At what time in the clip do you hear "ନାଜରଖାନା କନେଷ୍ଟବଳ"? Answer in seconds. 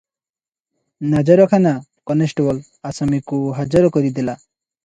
1.11-2.65